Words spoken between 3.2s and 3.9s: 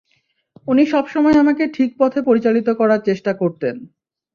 করতেন।